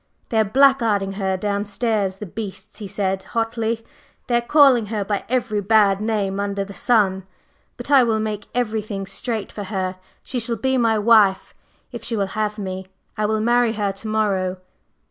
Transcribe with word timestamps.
"They 0.29 0.39
are 0.39 0.43
blackguarding 0.45 1.13
her 1.17 1.37
downstairs, 1.37 2.17
the 2.17 2.25
beasts!" 2.25 2.79
he 2.79 2.87
said 2.87 3.21
hotly. 3.21 3.85
"They 4.25 4.37
are 4.37 4.41
calling 4.41 4.87
her 4.87 5.05
by 5.05 5.25
every 5.29 5.61
bad 5.61 6.01
name 6.01 6.39
under 6.39 6.65
the 6.65 6.73
sun! 6.73 7.27
But 7.77 7.91
I 7.91 8.01
will 8.01 8.19
make 8.19 8.47
everything 8.55 9.05
straight 9.05 9.51
for 9.51 9.65
her; 9.65 9.97
she 10.23 10.39
shall 10.39 10.55
be 10.55 10.75
my 10.75 10.97
wife! 10.97 11.53
If 11.91 12.03
she 12.03 12.15
will 12.17 12.25
have 12.33 12.57
me, 12.57 12.87
I 13.15 13.27
will 13.27 13.41
marry 13.41 13.73
her 13.73 13.91
to 13.91 14.07
morrow!" 14.07 14.57